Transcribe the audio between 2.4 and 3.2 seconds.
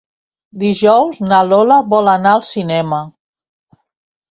cinema.